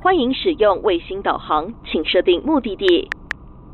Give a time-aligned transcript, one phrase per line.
[0.00, 3.10] 欢迎使用卫星导航，请设定目的地，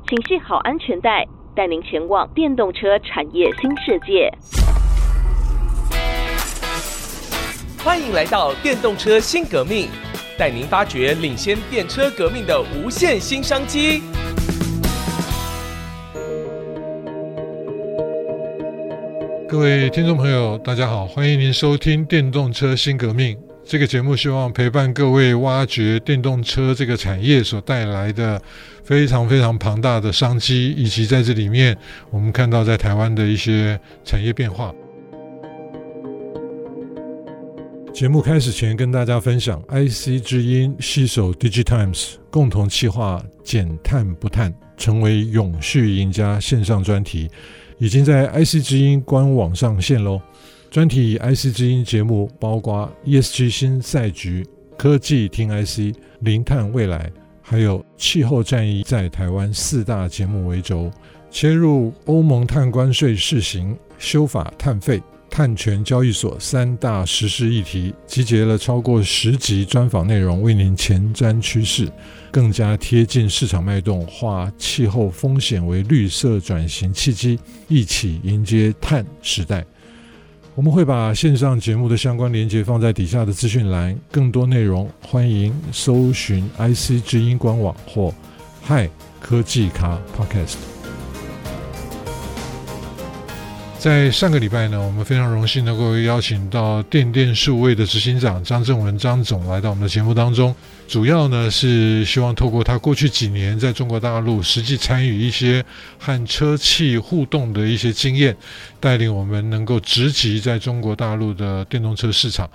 [0.08, 1.23] 请系好安全带，
[1.54, 4.33] 带您前往电动车产业新世界。
[7.84, 9.89] 欢迎来到电动车新革命，
[10.39, 14.02] 带您发掘领先电车革命的无限新商机。
[19.46, 23.36] 各位听众朋友，大家好，欢迎您收听《电动车新革命》
[23.66, 28.41] 这个节目，希望陪伴各位挖掘电动车这个产业所带来的
[28.84, 31.77] 非常非常庞大的商机，以及在这里面
[32.10, 34.72] 我们看到在台湾的一些产业变化。
[37.95, 47.30] 节目开始前，跟大家分享，IC 之音携手 DigiTimes 共同企划“减碳不碳，成为永续赢家”线上专题。
[47.78, 50.20] 已经在 IC 之音官网上线喽！
[50.74, 54.45] 专题以 IC 之音节目包括 ESG 新赛局、
[54.77, 60.91] 科技听 IC、零碳未来，还有气候战役在台湾四大节目为轴，
[61.30, 71.89] 切入欧盟碳关税试行、修法碳费、碳权交易所三大实施议题，集结了超过十集专访内容，为您前瞻趋势。
[72.33, 79.64] 更加贴近市场脉动，化气候风险为绿色转型契机，一起迎接碳时代。
[80.56, 88.14] 我们会把线上节目的相关连接放在底下的资讯栏，更多内容欢迎搜寻 IC 之音官网或
[88.62, 88.88] 嗨
[89.20, 90.55] 科技卡 Podcast。
[93.80, 100.55] 在上个礼拜呢，我们非常荣幸能够邀请到电电数位的执行长张正文张总来到我们的节目当中，
[100.86, 105.64] 主要呢是希望透过他过去几年在中国大陆实际参与一些
[105.98, 108.36] 和车企互动的一些经验，
[108.78, 112.48] 带领我们能够直击在中国大陆的电动车市场。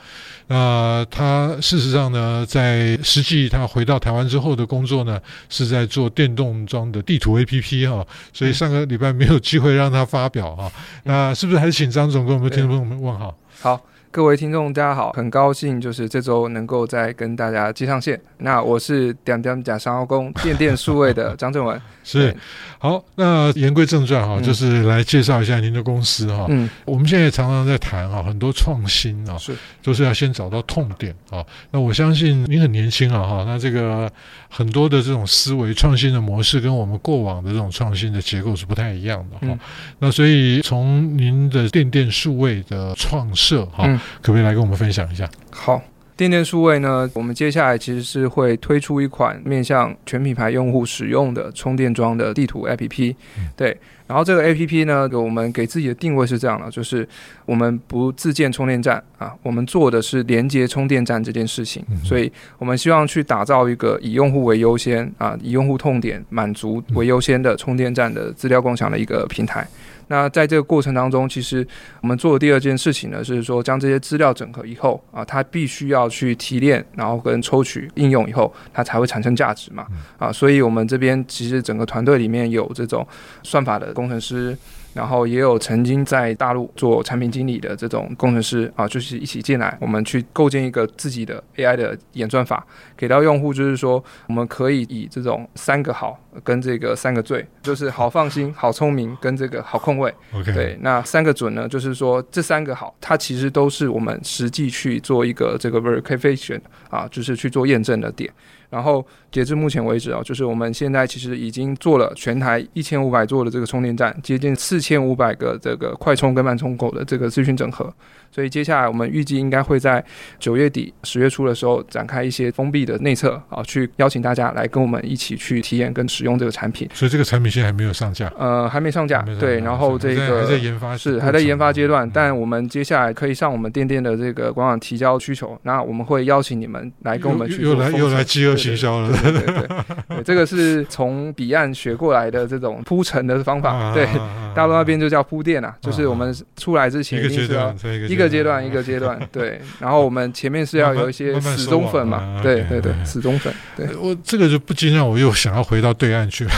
[0.47, 5.19] 那他事实上呢，在实际他回到台湾之后的工作呢，
[5.49, 10.71] 是在做电动装的地图 APP 哈，所以上个礼拜没有机会让他发表哈。
[11.03, 13.35] 那是不是还是请张总跟我们听众朋友们问好？
[13.61, 13.81] 好。
[14.11, 18.19] 各位听众，大家好，很高兴就是这周能够再跟大家接上线。
[18.39, 21.79] 那我是点点假商工电电数位的张正文。
[22.03, 22.35] 是，
[22.79, 26.47] 好，那言归正传哈，嗯、就是来介绍一下您的公司哈。
[26.49, 31.45] 嗯，我们现在常常在谈哈，很多创新啊，是，都是要先找到痛点啊。
[31.69, 34.11] 那我相信您很年轻啊哈，那这个
[34.49, 39.53] 很多的这种思维创新的模式，跟我们过往的这种创新的结构是不太一样的哈。
[39.53, 39.59] 嗯、
[39.99, 43.83] 那所以从您的电电数位的创设哈。
[43.85, 45.29] 嗯可不可以来跟我们分享一下？
[45.51, 45.81] 好，
[46.15, 53.15] 电电数位呢，我们接下来其实是会推出一款面向全品牌用户使用的充电桩的地图 APP。
[53.37, 57.07] 嗯、对，然后这个 APP 呢，我们给自己的定位是这样的，就是
[57.45, 61.81] 我们不自建充电站啊，我们做的是连接充电站这件事情。
[61.89, 69.65] 嗯、所以我们希望去打造一个以用户为优先啊，以用户痛点满足为优先的充电站的资料共享的一个平台。
[70.09, 71.65] 那在这个过程当中，其实
[72.01, 79.87] 我们做的第二件事情呢，是说将这些资料整合以后啊，它必须要去提炼，然后跟抽取应用以后，它才会产生价值嘛。
[80.17, 83.07] 啊，所以我们这边其实整个团队里面有这种
[83.43, 84.57] 算法的工程师。
[84.91, 92.65] 然后也有曾经在大陆做产品经理的这种工程师啊，就是一起进来，我们去构建一个自己的 AI 的演算法，
[92.97, 100.13] 给到用户，就是说我们可以以这种三个好跟这个三个最，就是好放心、 好聪明跟这个好控位。
[100.33, 108.31] OK，对，那三个准呢，就是说这三个好，它其实都是我们实际去做一个这个 verification 啊，就是去做验证的点。
[108.69, 117.91] 然后截至目前为止啊，就是我们现在其实已经做了全台一千五百座的这个充电站，接近四千五百个这个快充跟慢充口的这个资讯整合。
[118.31, 120.03] 所以接下来我们预计应该会在
[120.37, 126.89] 九月底十月初的时候展开一些封闭的内测啊，去邀请大家来跟我们一起去体验跟使用这个产品。
[126.93, 128.31] 所以这个产品现在还没有上架？
[128.37, 129.21] 呃，还没上架。
[129.39, 132.09] 对，然后这个还在研发，是还在研发阶段。
[132.11, 139.11] 但我们接下来可以上我们店店的这个官网提交需求，那我们会邀请你们来跟我们去又来又来饥饿行销了。
[139.21, 139.67] 对对对，
[140.07, 143.93] 对，这个是从彼岸学过来的这种铺陈的方法。
[143.93, 144.07] 对，
[144.55, 147.75] 大陆那边就叫铺垫啊，就是我们出来之前一个阶段
[148.09, 153.53] 一个阶段一个阶段，对，然后我们前面是要有一些死忠粉嘛，对对对，死忠粉。
[153.75, 156.51] 对，我这个就不禁让我又想要回到对岸去了，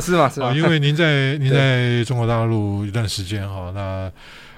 [0.00, 0.28] 是吗？
[0.28, 0.52] 是吗？
[0.52, 4.10] 因为您在 您在中国大陆一段时间哈，那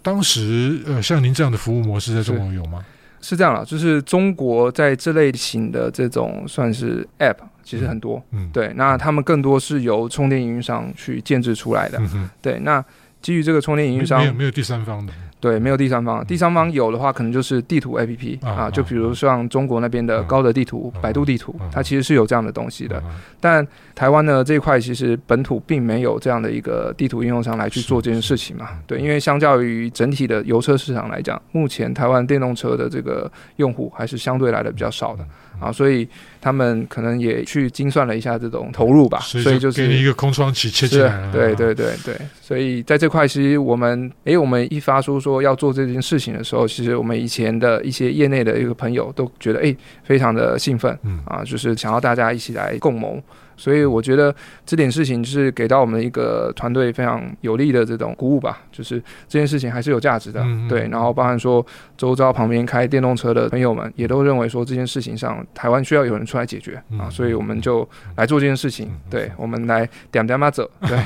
[0.02, 2.84] 当时呃，像您这样的服务模式在中国有吗？
[3.20, 12.84] 是这样了，就是中国在这类型的这种算是 App，其实很多，嗯，对，那他们更多是由充电营运商去建制出来的，嗯、对，那
[13.20, 15.12] 基于这个充电营运商没有没有第三方的。
[15.42, 16.24] 对，没有第三方。
[16.24, 22.96] 第三方有的话，可能就是地图 APP 啊，啊，就比如像中国那边的高德地图、啊、百度地图，啊、它其实是有这样的东西的。
[22.98, 23.02] 啊、
[23.40, 28.68] 但台湾呢这一块，其实本土并没有这样的一个地图应用商来去做这件事情嘛。
[28.86, 35.26] 对，因为相较于整体的油车市场来讲，目前台湾电动车的这个用户还是相对来的比较少的。
[35.60, 36.08] 啊，所以
[36.42, 41.32] 他们可能也去精算了一下这种投入吧，所以就是给你一个空窗期切进来了。
[41.32, 53.22] 对对对对，所以在这块，其实我们诶，我们一发出说要做这件事情的时候，其实我们以前的一些业内的一个朋友都觉得诶，非常的兴奋，嗯啊，就是想要大家一起来共谋。
[53.62, 54.34] 所以我觉得
[54.66, 60.88] 这点事情是给到我们一个团队非常有力的这种鼓舞吧，就是这件事情还是有价值的，嗯嗯对。
[60.88, 61.64] 然后包含说
[61.96, 68.90] 周遭旁边开电动车的朋友们也都认为说这件事情上台湾需要有人出来解决啊，所以我们就来做这件事情。
[69.08, 70.98] 对，我们来点点嘛走， 对，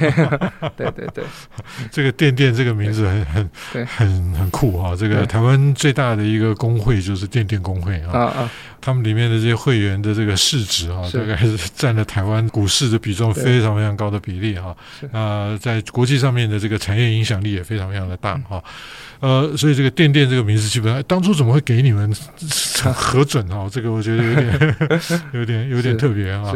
[0.77, 1.25] 对对对。
[1.91, 4.97] 这个电电这个名字很很对很很酷啊！
[4.97, 8.51] 这个台湾最大的一个工会就是电电工会啊啊。
[8.87, 14.77] 他们里面的这些会员的这个市值啊，大概是占了台湾股市的比重非常非常高的比例哈。
[15.11, 18.63] 那在国际上面的这个产业影响力也非常非常的大哈。
[19.19, 22.15] 呃，所以这个电电这个名字基本上当初怎么会给你们
[22.95, 23.69] 核准哈？
[23.73, 24.77] 这个我觉得有点
[25.35, 26.55] 有点有点特别啊。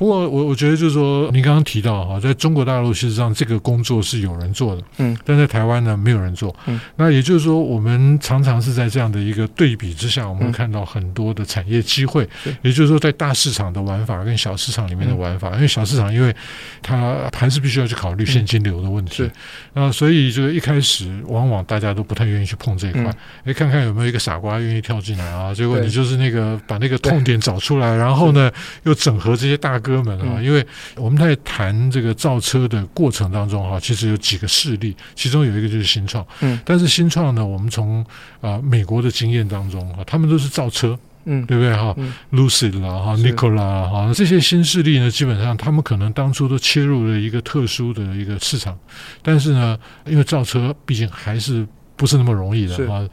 [0.00, 16.34] 不过我我觉得就是说，您刚刚提到哈，在中国大陆事实上这个工作是有人做的，嗯，但在台湾呢没有人做，嗯，那也就是说，我们常常是在这样的一个对比之下，我们会看到很多的产业机会，嗯，也就是说，在大市场的玩法跟小市场里面的玩法，因为小市场因为
[16.80, 19.30] 它还是必须要去考虑现金流的问题，
[19.74, 23.14] 啊，所以这个一开始往往大家都不太愿意去碰这一块，
[23.44, 28.50] 哎，看看有没有一个傻瓜愿意跳进来啊，结果你就是那个把那个痛点找出来，然后呢
[28.84, 29.89] 又整合这些大哥。
[29.90, 30.64] 哥们啊，因为
[30.94, 36.24] 我们在谈这个造车的过程当中哈，其实有几个势力，其中有一个就是新创。
[36.40, 38.06] 嗯，但是新创呢，我们从
[38.40, 41.92] 啊美国的经验当中啊，他们都是造车，嗯，对不对哈
[42.32, 48.78] ？Lucid 啦哈，Nikola 哈，这些新势力呢，基本上他们可能当初都切入了一个特殊的一个市场，
[49.22, 49.76] 但是呢，
[50.06, 51.66] 因为造车毕竟还是。
[52.00, 53.06] 不是那么容易的啊！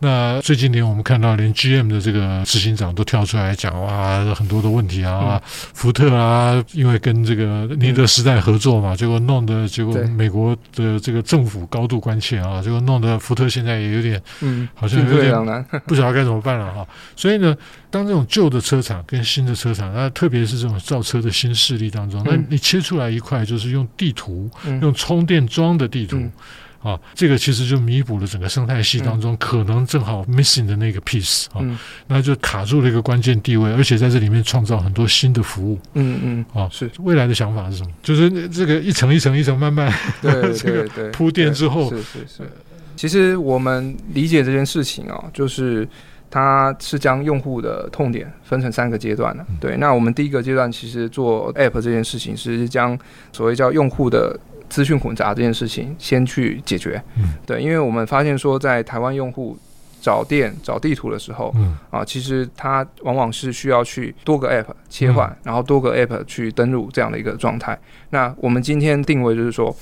[0.00, 15.32] 那最近连我们看到，连 GM 的这个执行长都跳出来讲哇，很多的问题啊，福特啊，因为跟这个宁德时代合作嘛，结果弄得结果美国的这个政府高度关切啊，结果弄得福特现在也有点，嗯，好像有点
[15.88, 16.86] 不晓得该怎么办了哈。
[17.16, 17.56] 所以呢，
[17.90, 24.50] 当这种旧的车厂跟新的车厂，那特别是这种造车的新势力当中，那你切出来一块，就是用地图，
[24.82, 26.22] 用充电桩的地图。
[26.84, 31.64] 啊，这个其实就弥补了整个生态系当中可能正好 missing 的那个 piece 啊，
[32.06, 35.78] 那就卡住了一个关键地位，而且在这里面创造很多新的服务。
[35.94, 37.90] 嗯嗯，啊，是未来的想法是什么？
[38.02, 39.90] 就是这个一层一层一层慢慢
[40.20, 42.42] 对对对铺垫之后，是是是。
[42.94, 45.88] 其实我们理解这件事情啊，就是
[46.30, 49.46] 它是将用户的痛点分成三个阶段的。
[49.58, 52.98] 对，那我们第一个阶段其实做 app 这件事情是将
[53.32, 54.38] 所谓叫用户的。
[54.74, 59.56] 资讯混杂这件事情先去解决，嗯，对，因为我们发现说，在台湾用户
[60.00, 67.78] 找店找地图的时候，嗯啊，其实它往往是需要去多个 app 切换，嗯、然后多个 app 去登录这样的一个状态。
[68.10, 69.72] 那我们今天定位就是说，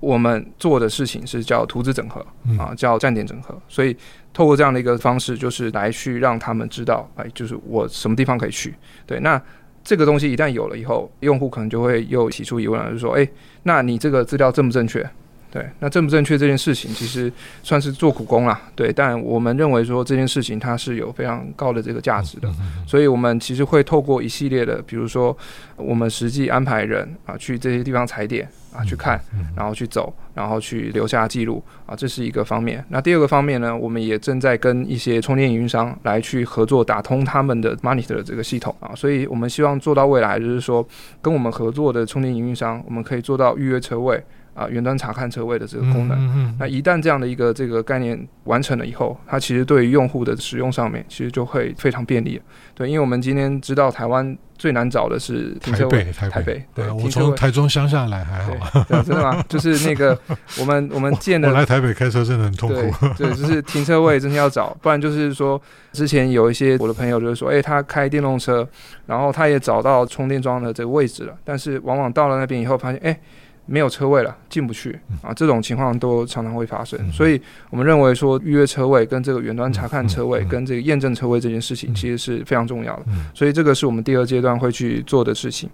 [0.00, 2.20] 我们做的事情是叫图纸整合，
[2.58, 3.58] 啊，叫站点整合。
[3.70, 3.96] 所以
[4.34, 8.74] 透过这样的一个方式，就是来去让他们知道，哎，就是我什么地方可以去。
[9.06, 9.40] 对，那。
[9.84, 13.28] 这个东西一旦有了以后，用户可能就会又提出疑问了，就是说，哎，
[13.64, 15.08] 那你这个资料正不正确？
[15.52, 17.30] 对，那正不正确这件事情，其实
[17.62, 18.58] 算是做苦工啦。
[18.74, 22.50] 对，但我们认为说这件事情它是有非常高的这个价值的，
[22.86, 25.36] 所以我们其实会透过一系列的，比如说
[25.76, 29.20] 我们实际安排人啊去这些地方踩点啊去看，
[29.54, 32.82] 然后去走，然后去留下记录啊，这是一个方面。
[32.88, 40.82] 那第二个方面呢，我们也正在跟一些充电营运商来去合作，打通他们的 monitor 的这个系统啊，所以我们希望做到未来就是说，
[41.20, 44.24] 跟我们合作的充电营运商，我们可以做到预约车位。
[44.54, 52.40] 啊，云端查看车位的这个功能，嗯嗯、那一旦这样的一个这个概念完成了以后，它其实对于用户的使用上面，其实就会非常便利。
[52.74, 59.42] 对，因为我们今天知道台湾最难找的是停车位，台北，台北，对，我从台中乡下来还好，对，真的吗？
[59.48, 60.18] 就是那个
[60.60, 65.60] 我们我们建的，我来台北开车真的很痛苦，对，对，就是停车位真的要找，不然就是说
[65.92, 68.66] 之前有一些我的朋友就是说，哎，他开电动车，
[69.06, 73.18] 然后他也找到充电桩的这个位置了，但是往往到了那边以后发现，哎。
[73.66, 75.32] 没有车位了，进不去啊！
[75.32, 77.40] 这种情况都常常会发生，所以
[77.70, 85.70] 我们认为说预约车位跟这个远端查看车位跟这个验证车位这件事情其实是非常重要的，所以这个是我们第二阶段会去做的事情。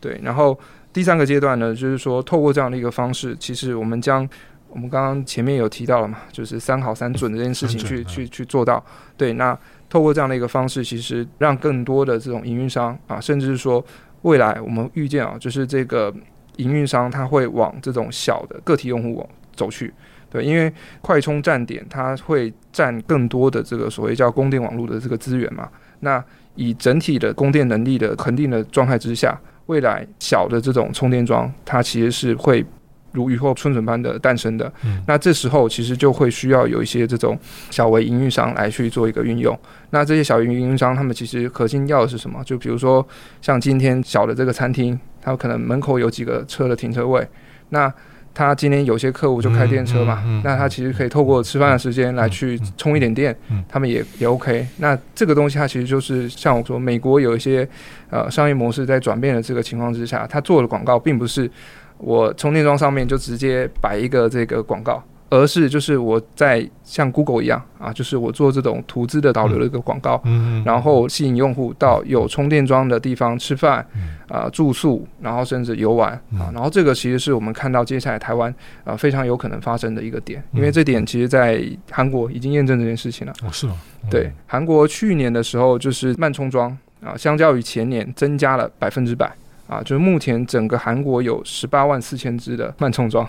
[0.00, 0.58] 对，然后
[0.92, 4.28] 第三个阶段呢，就是说透过这样的一个方式，其实我们将
[4.68, 8.84] 我们刚刚前面有提到了嘛，就是三好三准这件事情去去去做到。
[9.16, 13.84] 对，那透过这样的一个方式，其实让更多的这种营运商啊，甚至是说
[14.22, 16.12] 未来我们预见啊，就是这个
[16.58, 19.92] 营运商他会往这种小的个体用户走去。
[20.30, 25.66] 对，因为快充站点它会占更多的这个所谓叫供电网络的这个资源嘛。
[26.00, 26.22] 那
[26.54, 32.62] 以整体的供电能力的恒定的状态之下，未来小的这种充电桩，它其实是会
[33.12, 34.70] 如雨后春笋般的诞生的。
[34.84, 35.02] 嗯。
[35.06, 37.38] 那这时候其实就会需要有一些这种
[37.70, 39.58] 小微营运商来去做一个运用。
[39.88, 42.44] 那这些小微营运商，他们其实核心要的是什么？
[42.44, 43.06] 就比如说
[43.40, 47.26] 像今天小的这个餐厅，它可能门口有几个车的停车位，
[47.68, 47.92] 那。
[48.34, 53.36] 他今天有些客户就开电车嘛，嗯嗯嗯、那他其实可以透过吃饭的时间来去充一点电，
[53.68, 54.64] 他们也也 OK。
[54.76, 57.68] 那这个东西它其实就是像我说，美国有一些
[58.10, 61.50] 呃商业模式在转变的这个情况之下，他做的广告并不是
[61.96, 65.02] 我充电桩上面就直接摆一个这个广告。
[65.30, 73.86] 而是就是我在像 Google 一样啊，就是我做这种图资的导流的一个广告，嗯，然后吸引用户到有充电桩的地方吃饭，
[74.28, 78.54] 啊住宿，然后甚至游玩啊，然后这个其实是我们看到接下来台湾
[78.84, 83.32] 啊非常有可能发生的一个点，因为这点其实在韩国已经验证这件事情了。
[83.42, 83.76] 哦，是吗？
[84.10, 89.30] 对，韩国去年的时候就是慢充桩啊，相较于前年增加了百分之百。
[89.68, 93.28] 啊，就是目前整个韩国有十八万四千只的 慢充桩，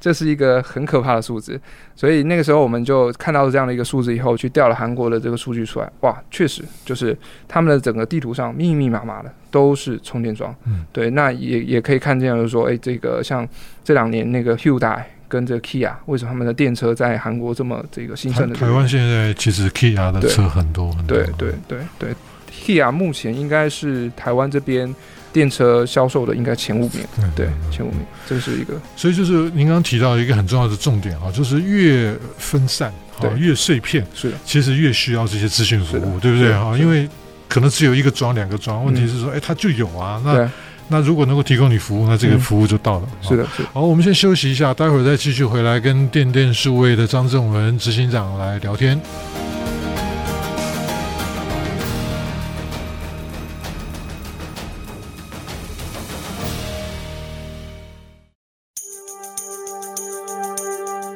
[0.00, 1.60] 这是一个很可怕的数字。
[1.94, 10.56] 所以那个时候我们就看到了这样的一个数字以后，去调了韩国的这个数据出来，哇，确实就是他们的整个地图上密密麻麻的都是充电桩。
[10.64, 13.46] 嗯，对，那也也可以看见，就是说，哎，这个像
[13.84, 18.54] 这两年那个 Hyundai 跟这个 Kia，为什么他们的电车在韩国这么这个兴盛的？
[18.54, 21.16] 台湾现在其实 Kia 的车很多很多。
[21.18, 22.14] 对对对对
[22.50, 24.94] ，Kia 目前应该是台湾这边。
[25.34, 28.80] 电车销售的应该前五名，对，前五名，这是一个。
[28.94, 36.78] 所以就是您刚刚提到一个很重要的重点啊，就是越分散，对，越碎片，是的，其实越需要这些资讯服务，对不对啊？
[36.78, 37.08] 因为
[37.48, 40.22] 可能只有一个桩、两个桩，问题是说，哎，它就有啊。
[40.24, 40.48] 那
[40.86, 43.08] 那如果能够提供你服务，那这个服务就到了。
[43.20, 43.64] 是的，是。
[43.72, 49.00] 好，我们先休息一下，待会儿再继续回来跟电电数位的张正文执行长来聊天。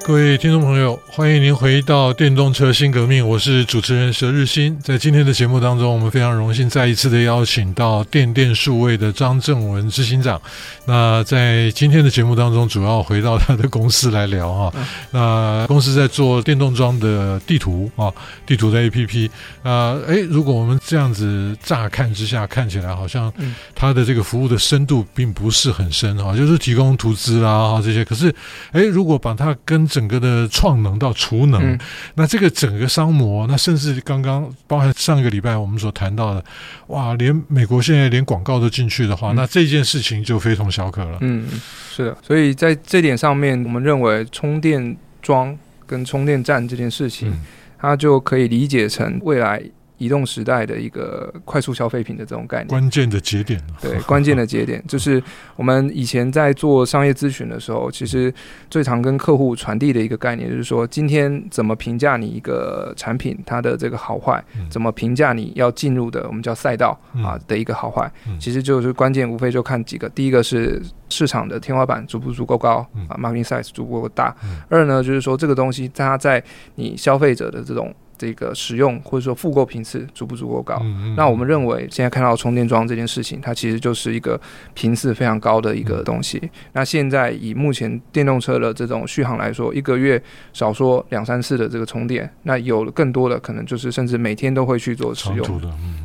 [0.09, 4.75] 各位听众朋友，欢迎您回到电动车新革命，我是主持人佘日新。
[4.81, 10.41] 在今天的节目当中，我们非常荣幸再一次的邀请到电电数位的张正文执行长。
[10.87, 14.73] 那在今天的节目当中，主要回到他的公司来聊哈。
[15.11, 18.11] 那公司在做电动桩的地图啊，
[18.47, 19.29] 地图的 APP。
[19.63, 23.31] 啊，诶，如果我们这样子乍看之下，看起来好像
[23.75, 28.03] 它的这个服务的深度并不是很深哈，就是提供图资啦这些。
[28.03, 28.35] 可是，
[28.73, 31.79] 诶，如果把它跟整个的创能到储能，嗯、
[32.15, 36.45] 那这个整个商模，那甚至刚刚包含上个礼拜我们所谈到的，
[36.87, 41.19] 哇，连美国现在连广告都进去的话，嗯、那这件事情就非同小可了。
[41.21, 41.49] 嗯，
[41.91, 47.45] 是的，所以在这点上面，我们认为充电桩跟充电站这件事情，嗯、
[47.81, 49.61] 它就可以理解成未来。
[49.99, 53.61] 移动时代的一个快速消费品的这种概念，关键的节点。
[53.81, 54.83] 对，关键的节点。
[54.89, 55.23] 就是
[55.57, 58.33] 我们以前在做商业咨询的时候，其实
[58.71, 74.35] 最常跟客户传递的一个概念，就是说今天怎么评价你一个产品它的这个好坏，怎么评价你要进入的我们叫赛道啊的一个好坏，其实就是关键，无非就看几个，第一个是市场的天花板足不足够高啊，market size 足不够大，
[74.69, 76.43] 二呢就是说这个东西它在
[76.77, 77.95] 你消费者的这种。
[78.19, 80.79] 这个使用或者说复购频次足不足够高？
[80.83, 84.39] 嗯嗯，那我们认为现在看到充电桩这件事情，它其实就是一个
[84.75, 86.39] 频次非常高的一个东西。
[86.43, 90.21] 嗯、那现在以目前电动车的这种续航来说，一个月
[90.53, 95.63] 少说两三次的这个充电，那有了更多的可能就是甚至每天都会去做使用，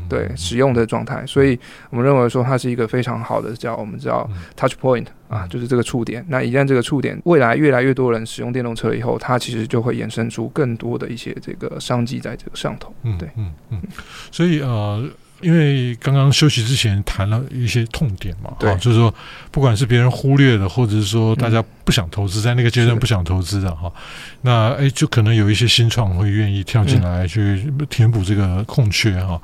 [0.08, 1.26] 对使用的状态。
[1.26, 5.08] 所以我们认为说它是一个非常好的叫我们叫 touch point。
[5.34, 6.24] 啊，就是这个触点。
[6.30, 12.94] 那一旦这个触点未来越来越多人使用电动车以后，它其实就会衍生出更多的一些这个商机在这个上头。
[13.02, 13.90] 嗯对，嗯嗯嗯。
[14.32, 15.04] 所以呃，
[15.44, 19.14] 因为刚刚休息之前谈了一些痛点嘛，对，就是说
[19.52, 21.64] 不管是别人忽略的，或者是说大家。
[21.86, 23.92] 不想投资，在那个阶段不想投资的哈，
[24.44, 29.38] 那哎，就可能有一些新创会愿意跳进来去填补这个空缺哈。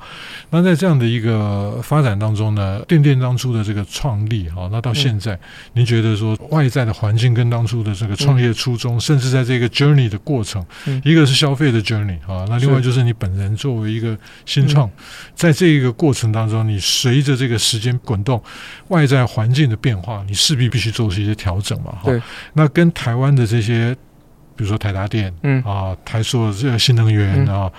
[0.48, 5.38] 那在这样的一个发展当中呢，电电当初的这个创立哈，那到现在，
[5.74, 10.64] 您觉得说外在的环境跟当初的这个创业初衷，甚至在这个 journey 的过程，
[11.04, 14.16] 一个是消费的 journey 啊，那另外就是你本人作为一个
[14.46, 14.90] 新创，
[15.34, 18.42] 在这一个过程当中，你随着这个时间滚动，
[18.88, 22.12] 外在环境的变化，你势必必须做出一些调整嘛哈。
[22.52, 23.94] 那跟台湾的这些
[24.54, 27.70] 比如说台达电，嗯啊，台塑这个新能源啊。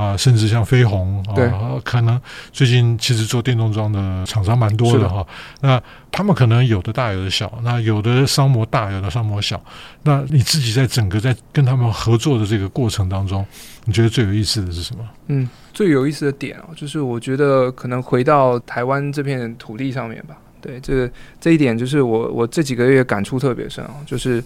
[0.00, 1.36] 啊，甚至像飞鸿啊，
[1.84, 2.18] 可能
[2.50, 5.26] 最近其实做电动装的厂商蛮多的哈。
[5.60, 5.78] 那
[6.10, 9.62] 他们可能有的大，有的小，那有的商模大，有的商模小。
[10.04, 13.44] 那你自己在整个在跟他们合作的这个过程当中，
[13.84, 15.06] 你觉得最有意思的是什么？
[15.26, 20.34] 嗯，最有意思的点啊，就是我觉得可能回到台湾这片土地上面吧。
[20.60, 24.42] 对，这个这一点就是我我这几个月感触特别深啊，就是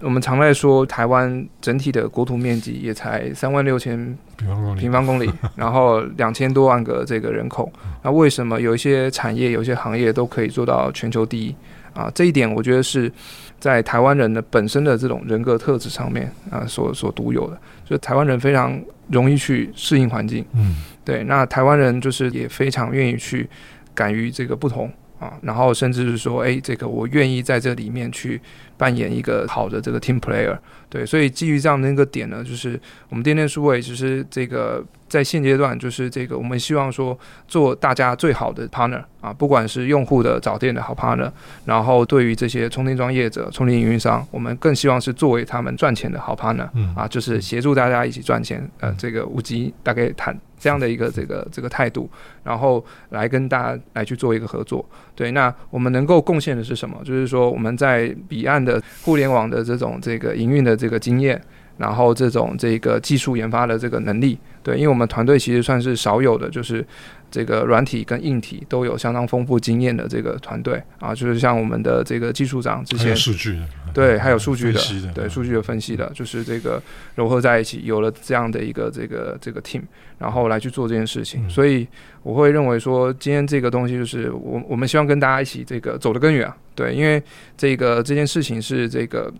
[0.00, 3.96] 我们常在说台湾整体的国土面积也才三万六千
[4.36, 7.70] 平方公里，平方公里， 然后两千多万个这个人口，
[8.02, 11.54] 那为什么有一些产业、有一些行业都可以做到全球第一
[11.94, 12.10] 啊？
[12.14, 13.10] 这一点我觉得是
[13.58, 18.80] 在台湾人的本身的这种人格特质上面啊所所独有的，就是台湾人非常
[19.10, 23.48] 容易去适应环境，嗯，对，那台湾人就是也非常愿意去
[23.94, 24.88] 敢于这个不同。
[25.18, 28.40] 啊，然后甚至是说，哎，这个我愿意在这里面去
[28.76, 30.56] 扮演一个好的这个 team player，
[30.88, 37.18] 对，所以基于这样的一个点呢，就是我们电电数位其实这个在现阶段就是这个我们希望说
[37.48, 41.30] 做大家最好的 partner 啊，不管是用户的找店的好 partner，
[41.64, 50.38] 然后对于这些充电桩业者、充电营运商，我们更希望是作为他们赚钱的好 partner，啊，就是协助大家一起赚钱，呃，这个无极大概谈。
[50.58, 52.08] 这样的一个这个这个态度，
[52.44, 54.84] 然后来跟大家来去做一个合作。
[55.14, 57.00] 对，那我们能够贡献的是什么？
[57.04, 61.40] 就是说我们在彼岸的互联网的这种这个营运的这个经验，
[61.76, 64.38] 然后这种这个技术研发的这个能力。
[64.62, 66.84] 对，因为我们团队其实算是少有的，就是。
[67.28, 76.80] 这个软体跟硬体都有相当丰富经验的这个团队啊，就是像我们的这个技术长之前数据的对，还有数据的，的对数据的分析的，就是这个
[77.16, 79.82] 融合在一起，有了这样的一个这个这个 team，
[80.18, 81.50] 然后来去做这件事情。
[81.50, 81.86] 所以
[82.22, 87.20] 我会认为说，今天这个东西就是我我们希望跟大家一起这个走得更远啊，对，因为
[87.56, 89.30] 这个这件事情是这个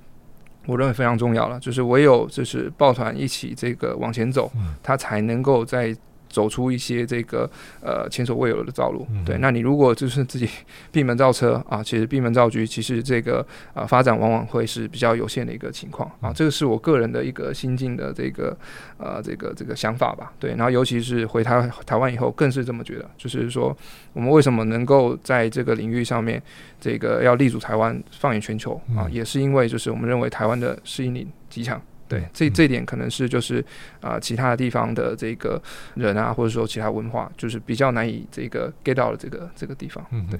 [0.66, 4.50] 我认为非常重要了，就是唯有就是抱团一起这个往前走，
[4.82, 5.96] 它才能够在。
[6.36, 7.50] 走出一些这个
[7.80, 9.38] 呃前所未有的道路，嗯、对。
[9.38, 10.46] 那你如果就是自己
[10.92, 13.40] 闭门造车啊，其实闭门造车，其实这个
[13.72, 16.30] 啊、呃、发展往往会是比较有限的一个情况啊。
[16.34, 18.54] 这个是我个人的一个心境的这个
[18.98, 20.50] 呃这个这个想法吧，对。
[20.50, 23.74] 然后尤其是回台台湾以后，更是这么觉得，就是说
[24.12, 26.42] 我们为什么能够在这个领域上面
[26.78, 31.80] 这个要立足台湾，放眼全球啊，也是因为就是我们认为台湾的适应力极强。
[32.08, 33.60] 对，这这点可能是就是
[34.00, 35.60] 啊、呃，其他的地方的这个
[35.94, 40.04] 人啊，或者说其他文化，就是比较难以这个 get 到的这个这个地方。
[40.10, 40.38] 嗯，对。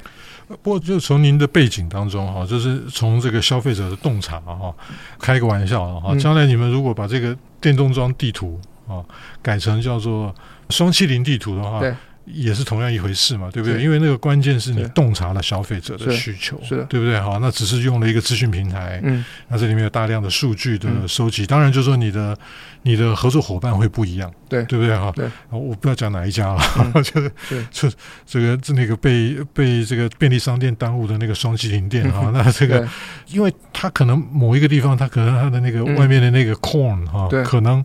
[0.63, 4.75] 不过就从您的背景当中哈，就是从这个消费者的洞察哈，
[5.19, 9.05] 开个玩笑啊哈，将来你们如果把这个电动装地图啊
[9.43, 10.35] 改成叫做
[10.71, 11.95] 双七零地图的话，对。
[12.27, 13.81] 也是同样一回事嘛，对不对？
[13.83, 16.77] 因为那个关键是你洞察了消费者的需求，是。
[16.79, 17.19] 的，对不对？
[17.21, 22.37] 好，那只是用了一个资讯平台，嗯，那这里面有大量的数据的收集，当然就是说你的
[22.83, 24.97] 你的合作伙伴会不一样，对，对不对？
[24.97, 26.61] 哈，对，我不要讲哪一家了，
[27.03, 27.33] 就是
[27.71, 27.89] 就
[28.27, 32.87] 这个这那个被被这个便利商店耽误的那个双麒麟店哈， 那这个，
[33.29, 37.85] 因为它可能某一个地方，它可能它的那个外面的那个 corn 哈，可能。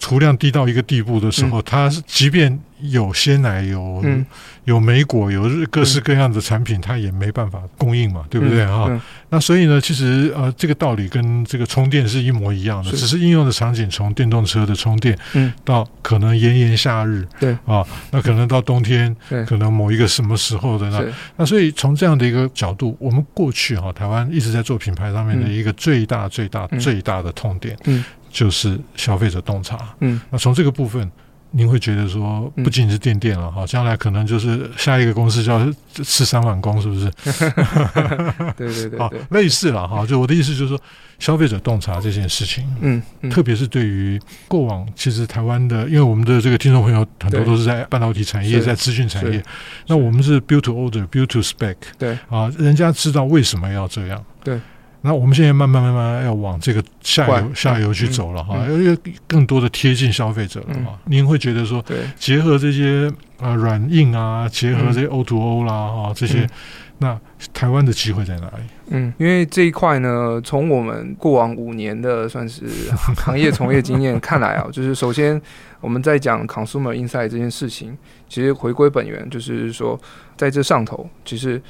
[0.00, 4.04] 储量低到一个地步的时候，它即便有鲜奶、有
[4.64, 8.62] 有莓果、有各式各样的产品，它也没办法供应嘛，对不对？
[8.62, 8.88] 啊？
[9.30, 15.52] 那所以呢，其实呃，这个道理跟这个充电是一模一样的，只是应用的场景从电动车的充电，嗯。
[15.64, 19.14] 到可能炎炎夏日，对啊，那可能到冬天，
[19.46, 21.04] 可能某一个什么时候的那
[21.36, 28.04] 那，所以从这样的一个角度，我们过去哈，台湾一直在做品牌上面的一个最大、最大、最大的痛点，嗯。
[28.30, 31.10] 就是消费者洞察，嗯，那从这个部分，
[31.50, 37.10] 您会觉得说，不仅仅是电电了哈，将来可能就是下一个公司叫吃三碗公，是不是？
[38.56, 40.04] 对 对对， 好，类似了哈。
[40.06, 40.80] 就我的意思就是说，
[41.18, 49.42] 消费者洞察这件事情，嗯，特别是对于过往，其实台湾的，因为我们的这个听众朋友很多都是在半导体产业，在资讯产业，
[49.86, 54.60] 那我们是 build to order，build to spec，对啊，人家知道为什么要这样，对。
[55.08, 60.98] 那我们现在慢慢慢慢要往这个下游下游去走了哈，因为更多的贴近消费者了哈。
[61.06, 61.82] 您会觉得说，
[62.18, 66.46] 结合这些啊软硬啊，结合这些 O to O 啦哈，这些，
[66.98, 67.18] 那
[67.54, 68.64] 台湾的机会在哪里？
[68.90, 72.66] 嗯，因为这一块呢，从我们过往五年的算是
[73.16, 75.40] 行业从业经验看来啊， 就是首先
[75.80, 77.96] 我们在讲 consumer insight 这件事情，
[78.28, 79.98] 其实回归本源，就是说
[80.36, 81.62] 在这上头，其实。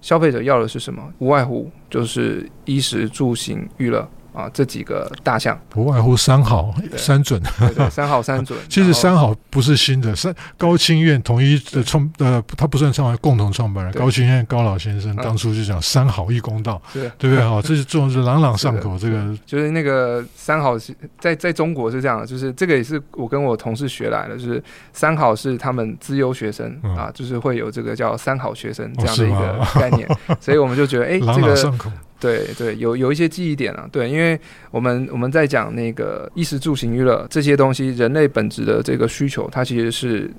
[0.00, 1.02] 消费者要的是什么？
[1.18, 4.08] 无外乎就是衣食住行娱乐
[4.38, 8.56] 啊，这几个大项不外乎三好 三准，对对，三好三准。
[8.70, 17.44] 其实三好不是新的，三高清院统一的创呃，他不算创办共同创办人，高清院高老先生当初就讲三好一公道，对对不对？
[17.44, 18.96] 好，这是这种是朗朗上口。
[18.96, 30.08] 这个就是那个三好是在在中国是这样的，就是这个也是我跟我同事学来的，就是三好是他们资优学生啊，就是会有这个叫三好学生这样的一个概念，
[30.40, 31.72] 所以我们就觉得哎，这个。
[32.20, 34.38] 对对，有有一些记忆点啊，对，因为
[34.70, 40.30] 我们我们在讲那个衣食住行娱乐这些东西，人类本质的这个需求，它其实是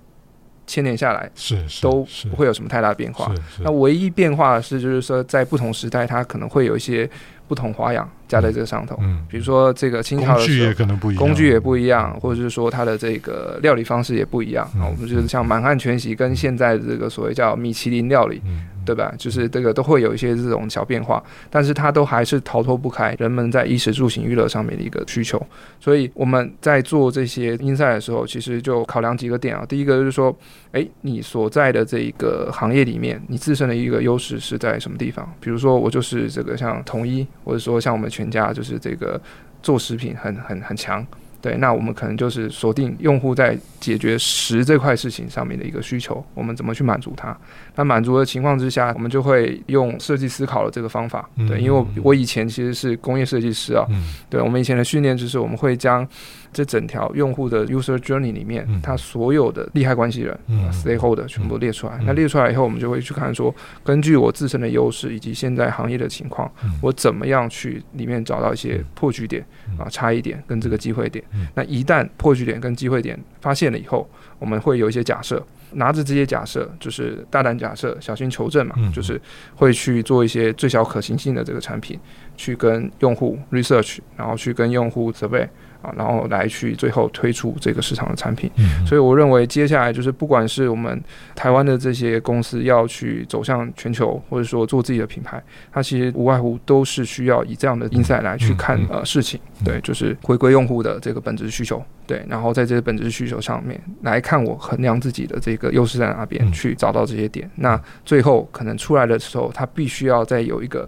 [0.68, 3.34] 千年下来是都不会有什么太大变化。
[3.62, 7.10] 那唯一变化的是，就是说在不同时代，它可能会有一些
[7.48, 8.96] 不同花样加在这个上头。
[9.02, 14.66] 嗯，比如说这个清朝的工具也可能不一样，工具也不一样，或者是说它的这个料理方式也不一样。
[14.78, 18.42] 啊，我们就是像满汉全席跟现在的这个所谓叫米其林料理。
[18.86, 19.14] 对吧？
[19.18, 25.42] 就是这个都会有一些这种小变化，但是它都还是逃脱不开人们在衣食住行娱乐上面的一个需求。
[25.80, 29.66] 所以我们在做这些 insight 的时候，其实就考量几个点啊。
[29.68, 30.36] 第一个就是说，
[30.72, 35.32] 诶，你所在的这一个行业里面，你自身的一个优势是在什么地方？
[35.40, 39.20] 比如说，我就是这个像统一，或者说像我们全家，就是这个
[39.62, 41.06] 做食品很很很强。
[41.42, 47.36] 对，那我们可能就是锁定用户在解决食这块事情上面的一个需求，我们怎么去满足它？
[47.76, 51.30] 那满足的情况之下，我们就会用设计思考的这个方法。
[51.48, 53.86] 对，因为我我以前其实是工业设计师啊。
[54.30, 56.08] 对，我们以前的训练就是我们会将。
[56.52, 61.98] 这整条用户的 user journey 里面，它所有的利害关系人、嗯、stakeholder 全部列出来。
[62.00, 71.24] 嗯、那列出来以后，我们就会去看说，根据我自身的优势以及现在行业的情况，嗯、我怎么样去里面找到一些破局点、嗯、啊、差异点跟这个机会点。
[71.34, 74.10] 嗯、那一旦破局点跟机会点发现了以后，
[74.40, 79.22] 我们会有一些假设，拿着这些假设，就是大胆假设，小心求证嘛，嗯、就是
[79.56, 82.00] 会去做一些最小可行性的这个产品，
[82.36, 85.48] 去跟用户 research，然后去跟用户 survey。
[85.82, 91.02] 啊，然后来去最后推出这个市场的产品，嗯、所以我认为接下来就是不管是我们
[91.36, 110.88] 台湾的这些公司要去走向全球，或者说做自己的品牌，它其实无外乎都是需要以这样的 insight 来去看、嗯、呃事情，对，就是回归用户的这个本质需求，对，然后在这些本质需求上面来看我衡量自己的这个优势在哪边，嗯、去找到这些点，那最后可能出来的时候，它必须要再有一个。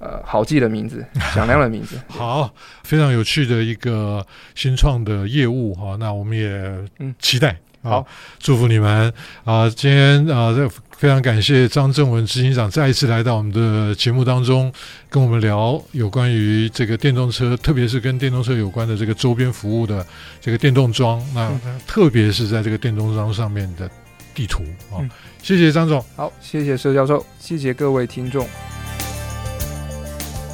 [0.00, 1.96] 呃，好记的名字， 响亮的名字。
[2.08, 6.74] 好，非常有趣的一个新创的业务哈，那我们也
[7.20, 7.56] 期待。
[7.82, 8.06] 嗯、好，
[8.38, 9.12] 祝福你们
[9.44, 9.68] 啊！
[9.70, 14.70] 今天啊，这非常感谢张正文执行长再一次来到我们的节目当中，
[15.08, 20.06] 跟我们聊有关于这个电动车，特别是跟电动车有关的这个周边服务的
[20.42, 21.22] 这个电动桩。
[21.34, 23.90] 那、嗯、特别是在这个电动桩上面的
[24.34, 25.10] 地图啊，嗯、
[25.42, 26.04] 谢谢张总。
[26.16, 28.46] 好，谢谢佘教授，谢谢各位听众。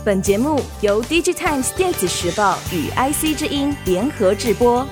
[0.06, 4.86] 本节目由 DigiTimes 电子时报与 IC 之音联合制播。